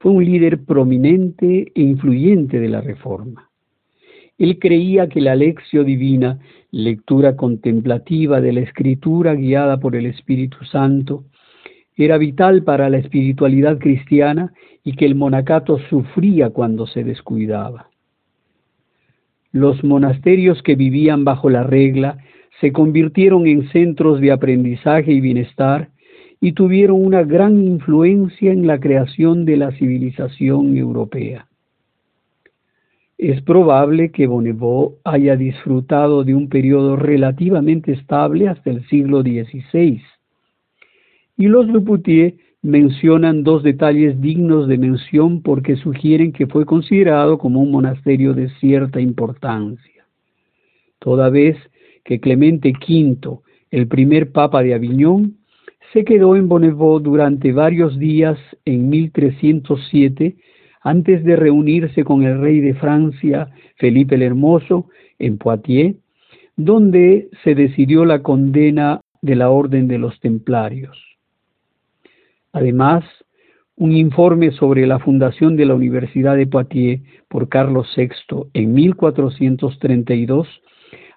fue 0.00 0.10
un 0.10 0.24
líder 0.24 0.64
prominente 0.64 1.70
e 1.72 1.80
influyente 1.80 2.58
de 2.58 2.68
la 2.68 2.80
Reforma. 2.80 3.50
Él 4.36 4.58
creía 4.58 5.08
que 5.08 5.20
la 5.20 5.36
lección 5.36 5.86
divina, 5.86 6.40
lectura 6.72 7.36
contemplativa 7.36 8.40
de 8.40 8.52
la 8.52 8.60
escritura 8.62 9.36
guiada 9.36 9.78
por 9.78 9.94
el 9.94 10.06
Espíritu 10.06 10.56
Santo, 10.64 11.26
era 11.96 12.18
vital 12.18 12.64
para 12.64 12.90
la 12.90 12.98
espiritualidad 12.98 13.78
cristiana 13.78 14.52
y 14.86 14.92
que 14.92 15.04
el 15.04 15.16
monacato 15.16 15.80
sufría 15.90 16.50
cuando 16.50 16.86
se 16.86 17.02
descuidaba. 17.02 17.90
Los 19.50 19.82
monasterios 19.82 20.62
que 20.62 20.76
vivían 20.76 21.24
bajo 21.24 21.50
la 21.50 21.64
regla 21.64 22.18
se 22.60 22.72
convirtieron 22.72 23.48
en 23.48 23.68
centros 23.70 24.20
de 24.20 24.30
aprendizaje 24.30 25.10
y 25.10 25.20
bienestar 25.20 25.88
y 26.40 26.52
tuvieron 26.52 27.04
una 27.04 27.24
gran 27.24 27.60
influencia 27.64 28.52
en 28.52 28.68
la 28.68 28.78
creación 28.78 29.44
de 29.44 29.56
la 29.56 29.72
civilización 29.72 30.76
europea. 30.76 31.48
Es 33.18 33.42
probable 33.42 34.12
que 34.12 34.28
Bonneveau 34.28 34.98
haya 35.02 35.34
disfrutado 35.34 36.22
de 36.22 36.32
un 36.32 36.48
periodo 36.48 36.94
relativamente 36.94 37.90
estable 37.90 38.46
hasta 38.46 38.70
el 38.70 38.86
siglo 38.86 39.22
XVI. 39.22 40.00
Y 41.38 41.48
los 41.48 41.66
Duputier 41.66 42.45
mencionan 42.66 43.44
dos 43.44 43.62
detalles 43.62 44.20
dignos 44.20 44.66
de 44.66 44.76
mención 44.76 45.40
porque 45.40 45.76
sugieren 45.76 46.32
que 46.32 46.48
fue 46.48 46.66
considerado 46.66 47.38
como 47.38 47.60
un 47.60 47.70
monasterio 47.70 48.34
de 48.34 48.48
cierta 48.58 49.00
importancia. 49.00 50.04
Toda 50.98 51.30
vez 51.30 51.56
que 52.04 52.18
Clemente 52.18 52.72
V, 52.72 53.38
el 53.70 53.86
primer 53.86 54.32
papa 54.32 54.64
de 54.64 54.74
Aviñón, 54.74 55.36
se 55.92 56.04
quedó 56.04 56.34
en 56.34 56.48
Bonneveau 56.48 56.98
durante 56.98 57.52
varios 57.52 57.96
días 58.00 58.36
en 58.64 58.88
1307 58.88 60.34
antes 60.80 61.22
de 61.22 61.36
reunirse 61.36 62.02
con 62.02 62.24
el 62.24 62.40
rey 62.40 62.58
de 62.58 62.74
Francia, 62.74 63.48
Felipe 63.76 64.16
el 64.16 64.22
Hermoso, 64.22 64.88
en 65.20 65.38
Poitiers, 65.38 65.94
donde 66.56 67.28
se 67.44 67.54
decidió 67.54 68.04
la 68.04 68.24
condena 68.24 69.02
de 69.22 69.36
la 69.36 69.50
Orden 69.50 69.86
de 69.86 69.98
los 69.98 70.18
Templarios. 70.18 71.15
Además, 72.56 73.04
un 73.76 73.92
informe 73.92 74.50
sobre 74.50 74.86
la 74.86 74.98
fundación 74.98 75.56
de 75.56 75.66
la 75.66 75.74
Universidad 75.74 76.38
de 76.38 76.46
Poitiers 76.46 77.02
por 77.28 77.50
Carlos 77.50 77.86
VI 77.94 78.48
en 78.54 78.72
1432 78.72 80.48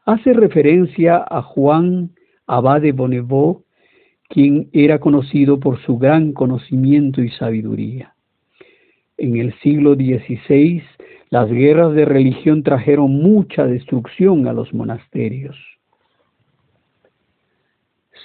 hace 0.05 0.33
referencia 0.33 1.25
a 1.29 1.41
Juan 1.41 2.09
Abad 2.45 2.81
de 2.81 2.91
Bonneveau, 2.91 3.63
quien 4.27 4.67
era 4.73 4.99
conocido 4.99 5.61
por 5.61 5.81
su 5.83 5.97
gran 5.97 6.33
conocimiento 6.33 7.21
y 7.21 7.29
sabiduría. 7.29 8.15
En 9.15 9.37
el 9.37 9.53
siglo 9.59 9.95
XVI, 9.95 10.83
las 11.29 11.49
guerras 11.49 11.93
de 11.93 12.03
religión 12.03 12.63
trajeron 12.63 13.13
mucha 13.13 13.65
destrucción 13.65 14.45
a 14.45 14.51
los 14.51 14.73
monasterios. 14.73 15.55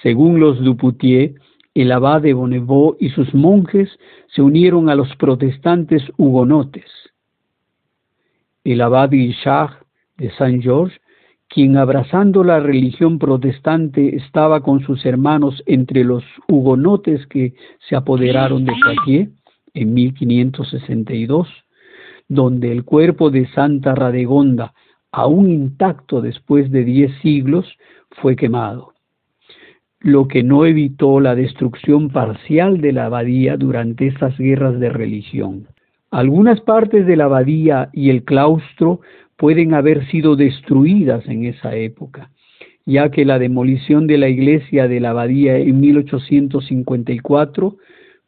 Según 0.03 0.41
los 0.41 0.61
Duputier, 0.61 1.35
el 1.75 1.91
abad 1.91 2.21
de 2.21 2.33
Bonneveau 2.33 2.95
y 2.99 3.09
sus 3.09 3.33
monjes 3.33 3.89
se 4.33 4.41
unieron 4.41 4.89
a 4.89 4.95
los 4.95 5.13
protestantes 5.17 6.01
hugonotes. 6.17 6.85
El 8.63 8.81
abad 8.81 9.11
Guichard 9.11 9.73
de 10.17 10.31
Saint-Georges, 10.31 10.99
quien 11.49 11.77
abrazando 11.77 12.43
la 12.43 12.59
religión 12.59 13.19
protestante 13.19 14.15
estaba 14.15 14.61
con 14.61 14.83
sus 14.85 15.05
hermanos 15.05 15.61
entre 15.67 16.03
los 16.05 16.23
hugonotes 16.47 17.27
que 17.27 17.53
se 17.87 17.95
apoderaron 17.95 18.65
de 18.65 18.73
Poitiers, 18.83 19.29
en 19.73 19.93
1562, 19.93 21.49
donde 22.29 22.71
el 22.71 22.85
cuerpo 22.85 23.29
de 23.29 23.47
Santa 23.49 23.93
Radegonda, 23.93 24.73
aún 25.11 25.51
intacto 25.51 26.21
después 26.21 26.71
de 26.71 26.85
diez 26.85 27.11
siglos, 27.21 27.67
fue 28.21 28.37
quemado, 28.37 28.94
lo 30.05 30.27
que 30.27 30.43
no 30.43 30.67
evitó 30.67 31.19
la 31.19 31.33
destrucción 31.33 32.09
parcial 32.11 32.79
de 32.79 32.91
la 32.91 33.07
abadía 33.07 33.57
durante 33.57 34.05
estas 34.05 34.37
guerras 34.37 34.79
de 34.79 34.89
religión. 34.89 35.65
Algunas 36.11 36.61
partes 36.61 37.07
de 37.07 37.15
la 37.15 37.23
abadía 37.23 37.89
y 37.91 38.11
el 38.11 38.23
claustro 38.23 39.01
pueden 39.35 39.73
haber 39.73 40.05
sido 40.11 40.35
destruidas 40.35 41.27
en 41.27 41.45
esa 41.45 41.75
época, 41.75 42.29
ya 42.85 43.09
que 43.09 43.25
la 43.25 43.39
demolición 43.39 44.05
de 44.05 44.19
la 44.19 44.29
iglesia 44.29 44.87
de 44.87 44.99
la 44.99 45.09
abadía 45.09 45.57
en 45.57 45.79
1854 45.79 47.77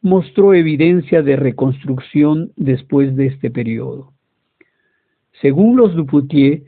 mostró 0.02 0.54
evidencia 0.54 1.22
de 1.22 1.36
reconstrucción 1.36 2.50
después 2.56 3.14
de 3.14 3.26
este 3.26 3.52
periodo. 3.52 4.14
Según 5.40 5.76
los 5.76 5.94
Duputier, 5.94 6.64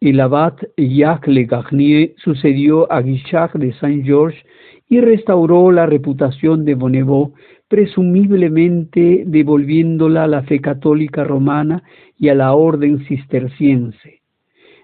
el 0.00 0.20
abad 0.20 0.54
Jacques 0.76 1.32
Le 1.32 1.44
Garnier 1.44 2.14
sucedió 2.16 2.90
a 2.90 3.02
Guichard 3.02 3.58
de 3.58 3.72
Saint-Georges 3.74 4.42
y 4.88 5.00
restauró 5.00 5.70
la 5.70 5.86
reputación 5.86 6.64
de 6.64 6.74
Bonneveau, 6.74 7.34
presumiblemente 7.68 9.24
devolviéndola 9.26 10.24
a 10.24 10.26
la 10.26 10.42
fe 10.42 10.60
católica 10.60 11.22
romana 11.22 11.82
y 12.18 12.28
a 12.28 12.34
la 12.34 12.54
orden 12.54 13.04
cisterciense. 13.06 14.20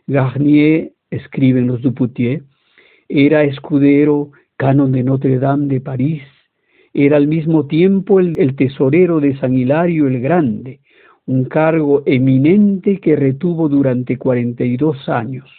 Garnier, 0.07 0.93
escriben 1.11 1.67
los 1.67 1.83
Duputier, 1.83 2.43
era 3.09 3.43
escudero, 3.45 4.31
canon 4.57 4.93
de 4.93 5.03
Notre 5.03 5.39
Dame 5.39 5.67
de 5.67 5.81
París, 5.81 6.23
era 6.93 7.17
al 7.17 7.27
mismo 7.27 7.67
tiempo 7.67 8.21
el, 8.21 8.57
tesorero 8.57 9.21
de 9.21 9.37
San 9.39 9.55
Hilario 9.55 10.07
el 10.07 10.21
Grande, 10.21 10.81
un 11.27 11.45
cargo 11.45 12.03
eminente 12.07 12.99
que 12.99 13.17
retuvo 13.17 13.69
durante 13.69 14.17
42 14.17 15.09
años. 15.09 15.51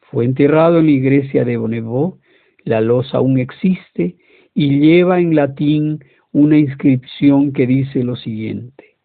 Fue 0.00 0.24
enterrado 0.24 0.78
en 0.78 0.86
la 0.86 0.92
iglesia 0.92 1.44
de 1.44 1.56
Bonneveau, 1.56 2.18
la 2.64 2.80
losa 2.80 3.18
aún 3.18 3.38
existe 3.38 4.16
y 4.54 4.78
lleva 4.78 5.20
en 5.20 5.34
latín 5.34 6.04
una 6.32 6.58
inscripción 6.58 7.52
que 7.52 7.66
dice 7.66 8.04
lo 8.04 8.16
siguiente. 8.16 8.96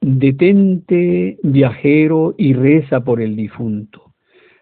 Detente, 0.00 1.38
viajero, 1.42 2.34
y 2.38 2.54
reza 2.54 3.02
por 3.02 3.20
el 3.20 3.36
difunto. 3.36 4.14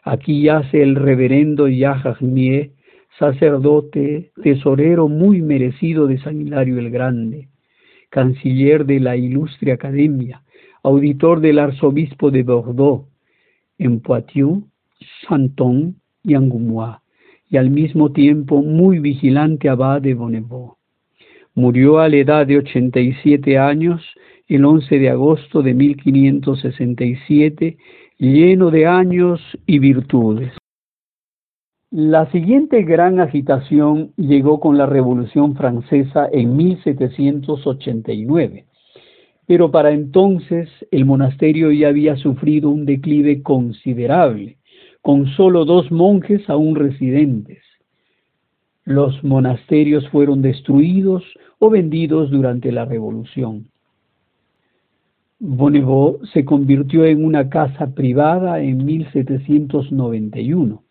Aquí 0.02 0.42
yace 0.42 0.82
el 0.82 0.96
reverendo 0.96 1.68
Yahagmie, 1.68 2.72
sacerdote, 3.18 4.32
tesorero 4.42 5.08
muy 5.08 5.40
merecido 5.40 6.06
de 6.06 6.18
San 6.18 6.40
Hilario 6.40 6.78
el 6.78 6.90
Grande, 6.90 7.48
canciller 8.14 8.86
de 8.86 9.00
la 9.00 9.16
ilustre 9.16 9.72
academia, 9.72 10.40
auditor 10.84 11.40
del 11.40 11.58
arzobispo 11.58 12.30
de 12.30 12.44
Bordeaux, 12.44 13.08
en 13.76 13.98
Poitou, 13.98 14.62
Santon 15.26 15.96
y 16.22 16.34
Angoumois, 16.34 16.98
y 17.50 17.56
al 17.56 17.70
mismo 17.70 18.12
tiempo 18.12 18.62
muy 18.62 19.00
vigilante 19.00 19.68
abad 19.68 20.00
de 20.00 20.14
Bonneveau. 20.14 20.76
Murió 21.56 21.98
a 21.98 22.08
la 22.08 22.18
edad 22.18 22.46
de 22.46 22.58
87 22.58 23.58
años 23.58 24.00
el 24.46 24.64
11 24.64 24.96
de 24.96 25.10
agosto 25.10 25.62
de 25.62 25.74
1567, 25.74 27.76
lleno 28.18 28.70
de 28.70 28.86
años 28.86 29.40
y 29.66 29.80
virtudes. 29.80 30.52
La 31.96 32.28
siguiente 32.32 32.82
gran 32.82 33.20
agitación 33.20 34.10
llegó 34.16 34.58
con 34.58 34.76
la 34.76 34.84
Revolución 34.84 35.54
Francesa 35.54 36.28
en 36.32 36.56
1789, 36.56 38.64
pero 39.46 39.70
para 39.70 39.92
entonces 39.92 40.68
el 40.90 41.04
monasterio 41.04 41.70
ya 41.70 41.86
había 41.86 42.16
sufrido 42.16 42.68
un 42.68 42.84
declive 42.84 43.44
considerable, 43.44 44.56
con 45.02 45.28
solo 45.36 45.64
dos 45.64 45.92
monjes 45.92 46.50
aún 46.50 46.74
residentes. 46.74 47.62
Los 48.82 49.22
monasterios 49.22 50.08
fueron 50.08 50.42
destruidos 50.42 51.22
o 51.60 51.70
vendidos 51.70 52.28
durante 52.32 52.72
la 52.72 52.86
Revolución. 52.86 53.68
Bonneveau 55.38 56.18
se 56.32 56.44
convirtió 56.44 57.04
en 57.04 57.24
una 57.24 57.48
casa 57.48 57.94
privada 57.94 58.60
en 58.60 58.84
1791 58.84 60.83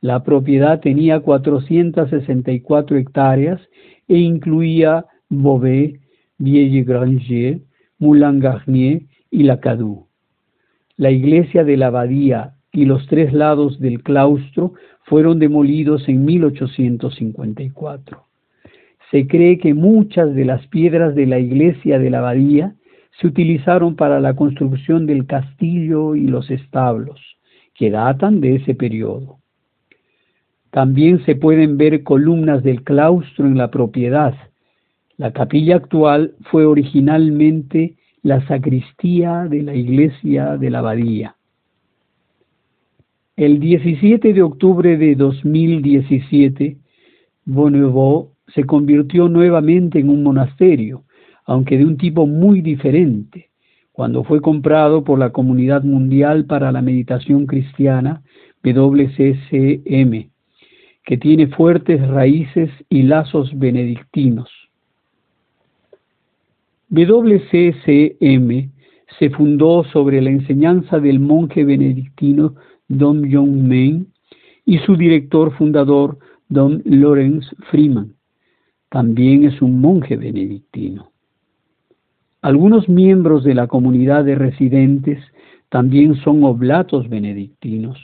la 0.00 0.22
propiedad 0.22 0.80
tenía 0.80 1.20
464 1.20 2.96
hectáreas 2.96 3.60
e 4.06 4.18
incluía 4.18 5.06
Beauvais, 5.28 5.98
Vieille-Granger, 6.38 7.60
Moulin-Garnier 7.98 9.02
y 9.30 9.42
La 9.42 9.60
Cadou. 9.60 10.06
La 10.96 11.10
iglesia 11.10 11.64
de 11.64 11.76
la 11.76 11.88
abadía 11.88 12.54
y 12.72 12.84
los 12.84 13.06
tres 13.08 13.32
lados 13.32 13.80
del 13.80 14.02
claustro 14.02 14.74
fueron 15.04 15.38
demolidos 15.38 16.08
en 16.08 16.24
1854. 16.24 18.24
Se 19.10 19.26
cree 19.26 19.58
que 19.58 19.74
muchas 19.74 20.34
de 20.34 20.44
las 20.44 20.66
piedras 20.68 21.14
de 21.14 21.26
la 21.26 21.38
iglesia 21.38 21.98
de 21.98 22.10
la 22.10 22.18
abadía 22.18 22.74
se 23.20 23.26
utilizaron 23.26 23.96
para 23.96 24.20
la 24.20 24.36
construcción 24.36 25.06
del 25.06 25.26
castillo 25.26 26.14
y 26.14 26.26
los 26.26 26.50
establos, 26.50 27.20
que 27.74 27.90
datan 27.90 28.40
de 28.40 28.56
ese 28.56 28.74
periodo. 28.74 29.38
También 30.78 31.24
se 31.24 31.34
pueden 31.34 31.76
ver 31.76 32.04
columnas 32.04 32.62
del 32.62 32.84
claustro 32.84 33.46
en 33.46 33.58
la 33.58 33.68
propiedad. 33.68 34.36
La 35.16 35.32
capilla 35.32 35.74
actual 35.74 36.36
fue 36.52 36.66
originalmente 36.66 37.96
la 38.22 38.46
sacristía 38.46 39.48
de 39.50 39.64
la 39.64 39.74
iglesia 39.74 40.56
de 40.56 40.70
la 40.70 40.78
abadía. 40.78 41.34
El 43.34 43.58
17 43.58 44.32
de 44.32 44.40
octubre 44.40 44.96
de 44.96 45.16
2017, 45.16 46.76
Bonneveau 47.44 48.30
se 48.46 48.62
convirtió 48.62 49.28
nuevamente 49.28 49.98
en 49.98 50.08
un 50.10 50.22
monasterio, 50.22 51.02
aunque 51.44 51.76
de 51.76 51.86
un 51.86 51.96
tipo 51.96 52.24
muy 52.28 52.60
diferente, 52.60 53.48
cuando 53.90 54.22
fue 54.22 54.40
comprado 54.40 55.02
por 55.02 55.18
la 55.18 55.30
Comunidad 55.30 55.82
Mundial 55.82 56.44
para 56.44 56.70
la 56.70 56.82
Meditación 56.82 57.46
Cristiana, 57.46 58.22
WCCM, 58.62 60.28
que 61.08 61.16
tiene 61.16 61.46
fuertes 61.46 62.06
raíces 62.06 62.68
y 62.90 63.04
lazos 63.04 63.58
benedictinos. 63.58 64.50
WCCM 66.90 68.70
se 69.18 69.30
fundó 69.30 69.84
sobre 69.84 70.20
la 70.20 70.28
enseñanza 70.28 71.00
del 71.00 71.18
monje 71.18 71.64
benedictino 71.64 72.56
Dom 72.88 73.22
John 73.32 73.66
Main 73.66 74.08
y 74.66 74.80
su 74.80 74.96
director 74.96 75.56
fundador 75.56 76.18
Dom 76.50 76.82
Lawrence 76.84 77.56
Freeman. 77.70 78.12
También 78.90 79.44
es 79.44 79.62
un 79.62 79.80
monje 79.80 80.14
benedictino. 80.14 81.10
Algunos 82.42 82.86
miembros 82.86 83.44
de 83.44 83.54
la 83.54 83.66
comunidad 83.66 84.26
de 84.26 84.34
residentes 84.34 85.24
también 85.70 86.16
son 86.16 86.44
oblatos 86.44 87.08
benedictinos, 87.08 87.96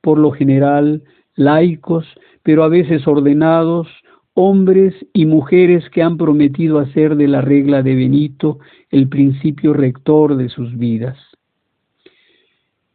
por 0.00 0.16
lo 0.16 0.30
general 0.30 1.02
laicos, 1.34 2.06
pero 2.46 2.62
a 2.62 2.68
veces 2.68 3.08
ordenados, 3.08 3.88
hombres 4.34 4.94
y 5.12 5.26
mujeres 5.26 5.82
que 5.90 6.00
han 6.00 6.16
prometido 6.16 6.78
hacer 6.78 7.16
de 7.16 7.26
la 7.26 7.40
regla 7.40 7.82
de 7.82 7.96
Benito 7.96 8.60
el 8.88 9.08
principio 9.08 9.72
rector 9.72 10.36
de 10.36 10.48
sus 10.48 10.78
vidas. 10.78 11.18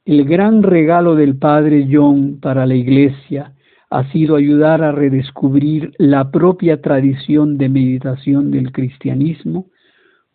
El 0.06 0.24
gran 0.24 0.64
regalo 0.64 1.16
del 1.16 1.36
Padre 1.36 1.86
John 1.92 2.40
para 2.40 2.66
la 2.66 2.76
Iglesia 2.76 3.52
ha 3.90 4.10
sido 4.14 4.38
ayudar 4.38 4.84
a 4.84 4.94
redescubrir 4.94 5.92
la 5.98 6.32
propia 6.32 6.82
tradición 6.82 7.58
de 7.58 7.68
meditación 7.68 8.52
del 8.52 8.72
cristianismo 8.72 9.66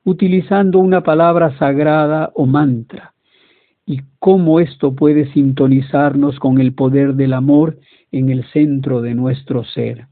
utilizando 0.04 0.78
una 0.78 1.02
palabra 1.02 1.56
sagrada 1.56 2.32
o 2.34 2.44
mantra, 2.44 3.14
y 3.86 4.02
cómo 4.18 4.60
esto 4.60 4.94
puede 4.94 5.32
sintonizarnos 5.32 6.38
con 6.40 6.60
el 6.60 6.74
poder 6.74 7.14
del 7.14 7.32
amor 7.32 7.78
en 8.10 8.28
el 8.30 8.44
centro 8.50 9.00
de 9.00 9.14
nuestro 9.14 9.62
ser. 9.64 10.08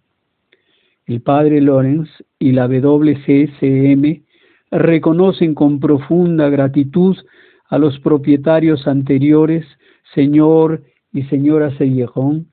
El 1.07 1.21
padre 1.21 1.61
Lorenz 1.61 2.09
y 2.39 2.53
la 2.53 2.69
WCSM 2.69 4.23
reconocen 4.71 5.55
con 5.55 5.81
profunda 5.81 6.49
gratitud 6.49 7.17
a 7.69 7.77
los 7.79 7.99
propietarios 7.99 8.87
anteriores, 8.87 9.67
señor 10.15 10.85
y 11.13 11.25
señora 11.25 11.77
Sellejón, 11.77 12.47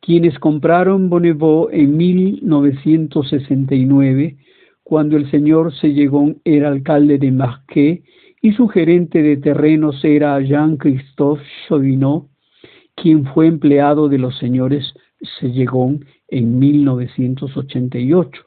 quienes 0.00 0.38
compraron 0.38 1.10
Bonneveau 1.10 1.68
en 1.70 1.94
1969 1.96 4.36
cuando 4.82 5.16
el 5.16 5.30
señor 5.32 5.74
Sellegón 5.74 6.40
era 6.44 6.68
alcalde 6.68 7.18
de 7.18 7.32
Marquet 7.32 8.04
y 8.46 8.52
su 8.52 8.68
gerente 8.68 9.24
de 9.24 9.38
terrenos 9.38 10.04
era 10.04 10.40
Jean-Christophe 10.40 11.42
Chauvinot, 11.66 12.28
quien 12.94 13.24
fue 13.24 13.48
empleado 13.48 14.08
de 14.08 14.18
los 14.18 14.38
señores 14.38 14.94
Sellegón 15.40 16.04
en 16.28 16.56
1988 16.56 18.40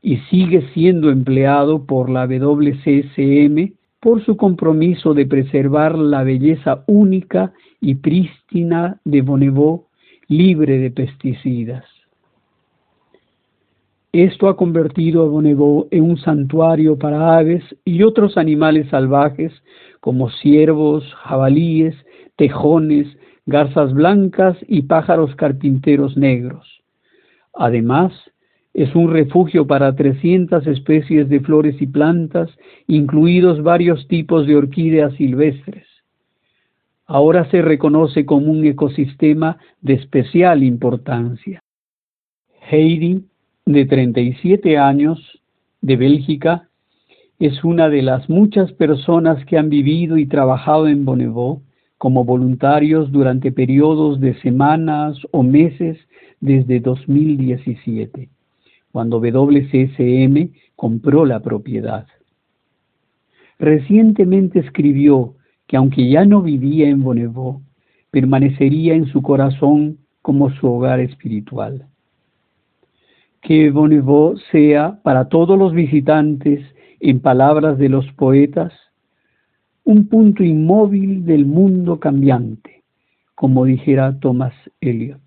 y 0.00 0.16
sigue 0.30 0.66
siendo 0.72 1.10
empleado 1.10 1.84
por 1.84 2.08
la 2.08 2.26
WCSM 2.26 3.74
por 4.00 4.24
su 4.24 4.38
compromiso 4.38 5.12
de 5.12 5.26
preservar 5.26 5.98
la 5.98 6.24
belleza 6.24 6.82
única 6.86 7.52
y 7.78 7.96
prístina 7.96 9.02
de 9.04 9.20
Bonneveau 9.20 9.84
libre 10.28 10.78
de 10.78 10.90
pesticidas. 10.90 11.95
Esto 14.24 14.48
ha 14.48 14.56
convertido 14.56 15.22
a 15.22 15.28
Bonneveau 15.28 15.88
en 15.90 16.02
un 16.04 16.16
santuario 16.16 16.98
para 16.98 17.36
aves 17.36 17.62
y 17.84 18.02
otros 18.02 18.38
animales 18.38 18.88
salvajes 18.88 19.52
como 20.00 20.30
ciervos, 20.30 21.04
jabalíes, 21.16 21.94
tejones, 22.34 23.06
garzas 23.44 23.92
blancas 23.92 24.56
y 24.68 24.84
pájaros 24.84 25.36
carpinteros 25.36 26.16
negros. 26.16 26.82
Además, 27.52 28.14
es 28.72 28.94
un 28.94 29.12
refugio 29.12 29.66
para 29.66 29.94
300 29.94 30.66
especies 30.66 31.28
de 31.28 31.40
flores 31.40 31.76
y 31.82 31.86
plantas, 31.86 32.48
incluidos 32.86 33.62
varios 33.62 34.08
tipos 34.08 34.46
de 34.46 34.56
orquídeas 34.56 35.12
silvestres. 35.16 35.86
Ahora 37.04 37.50
se 37.50 37.60
reconoce 37.60 38.24
como 38.24 38.50
un 38.50 38.64
ecosistema 38.64 39.58
de 39.82 39.92
especial 39.92 40.62
importancia. 40.62 41.60
Heidi 42.70 43.22
de 43.66 43.84
37 43.84 44.78
años, 44.78 45.42
de 45.80 45.96
Bélgica, 45.96 46.68
es 47.40 47.64
una 47.64 47.88
de 47.88 48.00
las 48.00 48.30
muchas 48.30 48.72
personas 48.72 49.44
que 49.44 49.58
han 49.58 49.70
vivido 49.70 50.18
y 50.18 50.26
trabajado 50.26 50.86
en 50.86 51.04
Bonneveau 51.04 51.62
como 51.98 52.24
voluntarios 52.24 53.10
durante 53.10 53.50
periodos 53.50 54.20
de 54.20 54.40
semanas 54.40 55.18
o 55.32 55.42
meses 55.42 55.98
desde 56.40 56.78
2017, 56.78 58.28
cuando 58.92 59.18
WCSM 59.18 60.52
compró 60.76 61.26
la 61.26 61.40
propiedad. 61.40 62.06
Recientemente 63.58 64.60
escribió 64.60 65.34
que 65.66 65.76
aunque 65.76 66.08
ya 66.08 66.24
no 66.24 66.40
vivía 66.40 66.88
en 66.88 67.02
Bonneveau, 67.02 67.62
permanecería 68.12 68.94
en 68.94 69.06
su 69.06 69.22
corazón 69.22 69.98
como 70.22 70.50
su 70.50 70.68
hogar 70.68 71.00
espiritual 71.00 71.88
que 73.42 73.70
Bonneveau 73.70 74.36
sea 74.50 75.00
para 75.02 75.28
todos 75.28 75.58
los 75.58 75.72
visitantes, 75.72 76.60
en 77.00 77.20
palabras 77.20 77.78
de 77.78 77.88
los 77.88 78.10
poetas, 78.12 78.72
un 79.84 80.08
punto 80.08 80.42
inmóvil 80.42 81.24
del 81.24 81.46
mundo 81.46 82.00
cambiante, 82.00 82.82
como 83.34 83.64
dijera 83.64 84.18
Thomas 84.18 84.54
Eliot, 84.80 85.20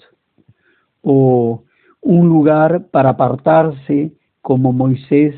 o 1.02 1.64
un 2.02 2.28
lugar 2.28 2.88
para 2.88 3.10
apartarse 3.10 4.12
como 4.42 4.74
Moisés 4.74 5.36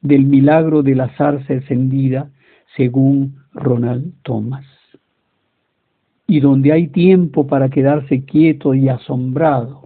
del 0.00 0.24
milagro 0.24 0.82
de 0.82 0.94
la 0.94 1.08
zarza 1.16 1.52
encendida, 1.52 2.30
según 2.76 3.36
Ronald 3.52 4.12
Thomas, 4.22 4.66
y 6.26 6.40
donde 6.40 6.72
hay 6.72 6.88
tiempo 6.88 7.46
para 7.46 7.68
quedarse 7.68 8.24
quieto 8.24 8.74
y 8.74 8.88
asombrado, 8.88 9.79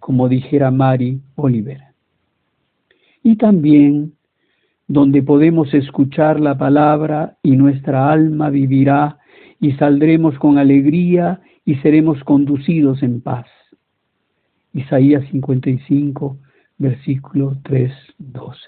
como 0.00 0.28
dijera 0.28 0.70
Mary 0.70 1.20
Oliver. 1.36 1.80
Y 3.22 3.36
también 3.36 4.14
donde 4.88 5.22
podemos 5.22 5.72
escuchar 5.72 6.40
la 6.40 6.58
palabra 6.58 7.36
y 7.44 7.52
nuestra 7.52 8.10
alma 8.10 8.50
vivirá 8.50 9.18
y 9.60 9.72
saldremos 9.72 10.36
con 10.38 10.58
alegría 10.58 11.40
y 11.64 11.76
seremos 11.76 12.24
conducidos 12.24 13.00
en 13.04 13.20
paz. 13.20 13.46
Isaías 14.72 15.24
55, 15.30 16.38
versículo 16.78 17.56
3, 17.62 17.92
12. 18.18 18.58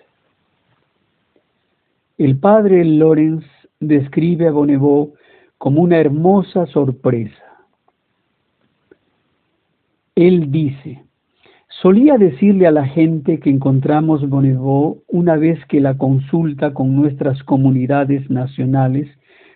El 2.19 2.39
padre 2.39 2.85
Lorenz 2.85 3.45
describe 3.81 4.47
a 4.47 4.53
Bonneveau 4.53 5.15
como 5.59 5.83
una 5.83 5.99
hermosa 5.99 6.67
sorpresa. 6.67 7.67
Él 10.15 10.53
dice, 10.53 11.03
Solía 11.81 12.19
decirle 12.19 12.67
a 12.67 12.71
la 12.71 12.87
gente 12.87 13.41
que 13.41 13.51
encontramos 13.51 14.29
Bonneveau 14.29 15.03
una 15.09 15.37
vez 15.37 15.59
que 15.67 15.81
la 15.81 15.97
consulta 15.97 16.75
con 16.75 16.95
nuestras 16.95 17.43
comunidades 17.43 18.29
nacionales 18.31 19.09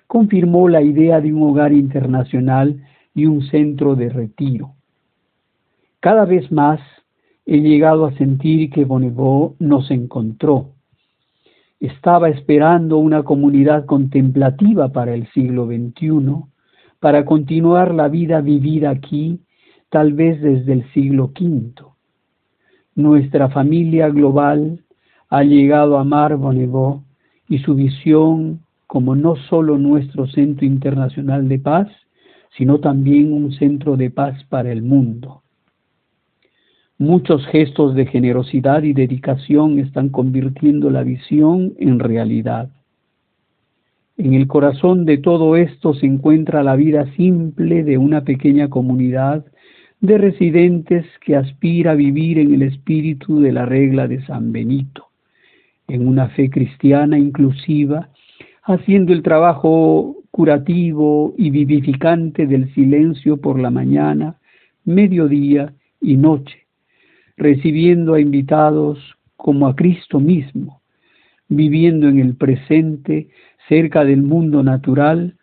confirmó 0.07 0.68
la 0.68 0.83
idea 0.83 1.20
de 1.20 1.33
un 1.33 1.42
hogar 1.42 1.72
internacional 1.72 2.83
y 3.14 3.26
un 3.26 3.42
centro 3.42 3.94
de 3.94 4.09
retiro. 4.09 4.72
Cada 6.00 6.24
vez 6.24 6.50
más 6.50 6.81
he 7.44 7.61
llegado 7.61 8.07
a 8.07 8.12
sentir 8.14 8.70
que 8.70 8.85
Bonneveau 8.85 9.55
nos 9.59 9.90
encontró. 9.90 10.70
Estaba 11.81 12.29
esperando 12.31 12.96
una 12.98 13.22
comunidad 13.24 13.85
contemplativa 13.85 14.88
para 14.88 15.14
el 15.14 15.29
siglo 15.33 15.66
XXI, 15.66 16.44
para 16.98 17.24
continuar 17.24 17.94
la 17.94 18.09
vida 18.09 18.40
vivida 18.40 18.90
aquí, 18.90 19.40
tal 19.90 20.14
vez 20.14 20.40
desde 20.40 20.72
el 20.72 20.92
siglo 20.92 21.31
V 21.38 21.95
nuestra 22.96 23.50
familia 23.50 24.09
global 24.09 24.80
ha 25.28 25.44
llegado 25.44 25.98
a 25.98 26.00
amar 26.00 26.37
Bonneveau 26.37 27.02
y 27.48 27.59
su 27.59 27.74
visión 27.74 28.61
como 28.87 29.14
no 29.14 29.37
solo 29.37 29.78
nuestro 29.78 30.26
centro 30.26 30.64
internacional 30.64 31.48
de 31.48 31.59
paz, 31.59 31.88
sino 32.56 32.78
también 32.80 33.32
un 33.32 33.52
centro 33.52 33.96
de 33.96 34.11
paz 34.11 34.42
para 34.44 34.72
el 34.72 34.82
mundo. 34.82 35.42
Muchos 36.98 37.44
gestos 37.48 37.94
de 37.94 38.06
generosidad 38.06 38.82
y 38.82 38.94
dedicación 38.94 39.78
están 39.78 40.09
convirtiendo 40.09 40.88
la 40.88 41.02
visión 41.02 41.74
en 41.78 41.98
realidad. 41.98 42.70
En 44.16 44.32
el 44.32 44.46
corazón 44.46 45.04
de 45.04 45.18
todo 45.18 45.56
esto 45.56 45.92
se 45.92 46.06
encuentra 46.06 46.62
la 46.62 46.74
vida 46.74 47.04
simple 47.16 47.85
de 47.85 47.98
una 47.98 48.22
pequeña 48.22 48.68
comunidad 48.70 49.44
de 50.00 50.18
residentes 50.18 51.06
que 51.20 51.37
aspira 51.37 51.92
a 51.92 51.94
vivir 51.94 52.38
en 52.38 52.54
el 52.54 52.62
espíritu 52.62 53.40
de 53.40 53.52
la 53.52 53.64
regla 53.64 54.06
de 54.06 54.24
San 54.26 54.52
Benito, 54.52 55.06
en 55.88 56.06
una 56.06 56.28
fe 56.28 56.50
cristiana 56.50 57.18
inclusiva, 57.18 58.11
haciendo 58.64 59.12
el 59.12 59.22
trabajo 59.22 60.16
curativo 60.30 61.35
y 61.38 61.50
vivificante 61.50 62.46
del 62.46 62.72
silencio 62.74 63.38
por 63.38 63.59
la 63.59 63.70
mañana, 63.70 64.37
mediodía 64.85 65.72
y 66.00 66.16
noche, 66.16 66.66
recibiendo 67.37 68.14
a 68.14 68.20
invitados 68.20 68.98
como 69.37 69.66
a 69.66 69.74
Cristo 69.74 70.20
mismo, 70.20 70.82
viviendo 71.48 72.09
en 72.09 72.18
el 72.18 72.35
presente, 72.35 73.28
cerca 73.68 74.04
del 74.04 74.22
mundo 74.22 74.62
natural 74.62 75.36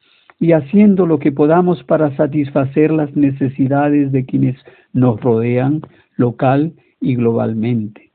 y 0.44 0.52
haciendo 0.52 1.06
lo 1.06 1.20
que 1.20 1.32
podamos 1.32 1.82
para 1.86 2.14
satisfacer 2.18 2.92
las 2.92 3.16
necesidades 3.16 4.12
de 4.12 4.26
quienes 4.26 4.58
nos 4.92 5.22
rodean 5.22 5.80
local 6.18 6.74
y 7.00 7.16
globalmente. 7.16 8.12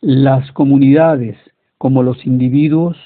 Las 0.00 0.52
comunidades, 0.52 1.36
como 1.76 2.04
los 2.04 2.24
individuos, 2.24 2.96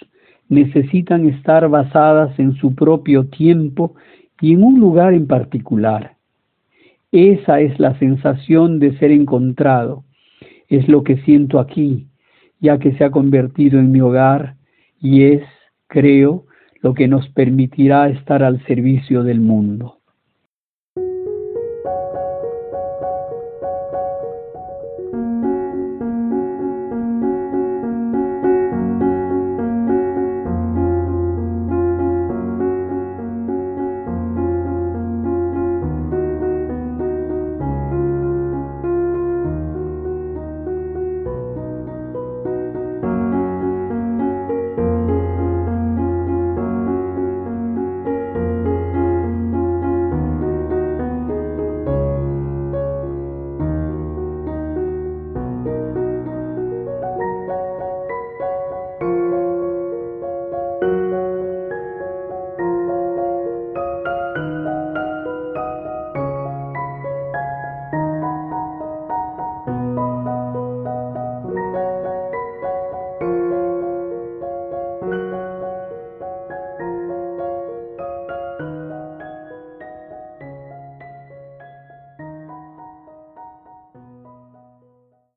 necesitan 0.50 1.26
estar 1.26 1.66
basadas 1.70 2.38
en 2.38 2.54
su 2.56 2.74
propio 2.74 3.24
tiempo 3.28 3.94
y 4.42 4.52
en 4.52 4.62
un 4.62 4.78
lugar 4.78 5.14
en 5.14 5.26
particular. 5.26 6.16
Esa 7.12 7.60
es 7.60 7.80
la 7.80 7.98
sensación 7.98 8.78
de 8.78 8.94
ser 8.98 9.10
encontrado, 9.10 10.04
es 10.68 10.86
lo 10.86 11.02
que 11.02 11.16
siento 11.22 11.60
aquí, 11.60 12.08
ya 12.60 12.78
que 12.78 12.92
se 12.92 13.04
ha 13.04 13.10
convertido 13.10 13.78
en 13.78 13.90
mi 13.90 14.02
hogar 14.02 14.56
y 15.00 15.22
es, 15.22 15.42
creo, 15.86 16.45
lo 16.86 16.94
que 16.94 17.08
nos 17.08 17.28
permitirá 17.30 18.08
estar 18.08 18.44
al 18.44 18.64
servicio 18.64 19.24
del 19.24 19.40
mundo. 19.40 19.98